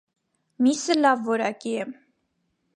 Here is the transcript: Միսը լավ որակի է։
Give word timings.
Միսը 0.67 0.95
լավ 1.01 1.23
որակի 1.29 1.77
է։ 1.85 1.87